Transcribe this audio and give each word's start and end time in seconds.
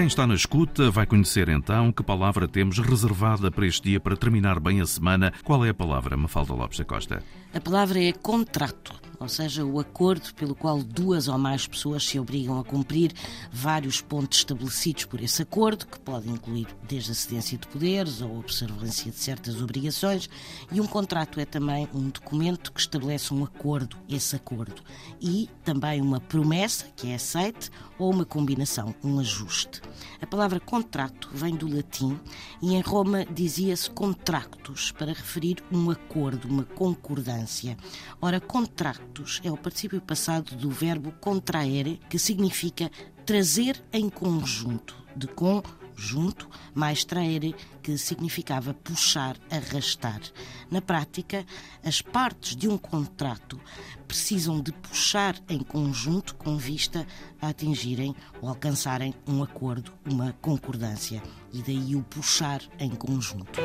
Quem 0.00 0.06
está 0.06 0.26
na 0.26 0.34
escuta 0.34 0.90
vai 0.90 1.04
conhecer 1.04 1.50
então 1.50 1.92
que 1.92 2.02
palavra 2.02 2.48
temos 2.48 2.78
reservada 2.78 3.50
para 3.50 3.66
este 3.66 3.90
dia 3.90 4.00
para 4.00 4.16
terminar 4.16 4.58
bem 4.58 4.80
a 4.80 4.86
semana. 4.86 5.30
Qual 5.44 5.62
é 5.62 5.68
a 5.68 5.74
palavra, 5.74 6.16
Mafalda 6.16 6.54
Lopes 6.54 6.78
da 6.78 6.86
Costa? 6.86 7.22
A 7.52 7.60
palavra 7.60 8.02
é 8.02 8.10
contrato 8.10 9.09
ou 9.20 9.28
seja, 9.28 9.64
o 9.64 9.78
acordo 9.78 10.34
pelo 10.34 10.54
qual 10.54 10.82
duas 10.82 11.28
ou 11.28 11.36
mais 11.36 11.66
pessoas 11.66 12.02
se 12.02 12.18
obrigam 12.18 12.58
a 12.58 12.64
cumprir 12.64 13.12
vários 13.52 14.00
pontos 14.00 14.38
estabelecidos 14.38 15.04
por 15.04 15.20
esse 15.20 15.42
acordo, 15.42 15.86
que 15.86 16.00
pode 16.00 16.28
incluir 16.30 16.66
desde 16.88 17.12
a 17.12 17.14
cedência 17.14 17.58
de 17.58 17.68
poderes 17.68 18.22
ou 18.22 18.38
observância 18.38 19.10
de 19.10 19.18
certas 19.18 19.60
obrigações, 19.60 20.28
e 20.72 20.80
um 20.80 20.86
contrato 20.86 21.38
é 21.38 21.44
também 21.44 21.86
um 21.92 22.08
documento 22.08 22.72
que 22.72 22.80
estabelece 22.80 23.34
um 23.34 23.44
acordo, 23.44 23.98
esse 24.08 24.34
acordo, 24.34 24.82
e 25.20 25.50
também 25.62 26.00
uma 26.00 26.18
promessa 26.18 26.86
que 26.96 27.08
é 27.08 27.16
aceite 27.16 27.70
ou 27.98 28.10
uma 28.10 28.24
combinação, 28.24 28.94
um 29.04 29.18
ajuste. 29.20 29.82
A 30.22 30.26
palavra 30.26 30.58
contrato 30.58 31.28
vem 31.32 31.54
do 31.54 31.68
latim 31.68 32.18
e 32.62 32.74
em 32.74 32.80
Roma 32.80 33.26
dizia-se 33.26 33.90
contractus 33.90 34.92
para 34.92 35.12
referir 35.12 35.62
um 35.70 35.90
acordo, 35.90 36.48
uma 36.48 36.64
concordância. 36.64 37.76
Ora, 38.20 38.40
contrato 38.40 39.09
é 39.42 39.50
o 39.50 39.56
particípio 39.56 40.00
passado 40.00 40.54
do 40.56 40.70
verbo 40.70 41.12
contraere, 41.20 42.00
que 42.08 42.18
significa 42.18 42.90
trazer 43.26 43.82
em 43.92 44.08
conjunto, 44.08 44.96
de 45.14 45.26
conjunto, 45.26 46.48
mais 46.74 47.04
traere, 47.04 47.54
que 47.82 47.98
significava 47.98 48.72
puxar, 48.72 49.36
arrastar. 49.50 50.20
Na 50.70 50.80
prática, 50.80 51.44
as 51.84 52.00
partes 52.00 52.56
de 52.56 52.68
um 52.68 52.78
contrato 52.78 53.60
precisam 54.06 54.60
de 54.60 54.72
puxar 54.72 55.36
em 55.48 55.58
conjunto 55.58 56.34
com 56.34 56.56
vista 56.56 57.06
a 57.40 57.48
atingirem 57.48 58.14
ou 58.40 58.48
alcançarem 58.48 59.14
um 59.26 59.42
acordo, 59.42 59.92
uma 60.04 60.32
concordância. 60.40 61.22
E 61.52 61.62
daí 61.62 61.94
o 61.94 62.02
puxar 62.02 62.62
em 62.78 62.90
conjunto. 62.90 63.60